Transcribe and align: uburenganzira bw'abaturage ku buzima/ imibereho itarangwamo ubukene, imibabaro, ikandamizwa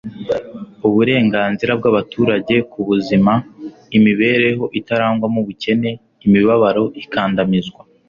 uburenganzira 0.87 1.71
bw'abaturage 1.79 2.55
ku 2.71 2.79
buzima/ 2.89 3.33
imibereho 3.97 4.63
itarangwamo 4.79 5.37
ubukene, 5.43 5.89
imibabaro, 6.25 6.83
ikandamizwa 7.03 7.81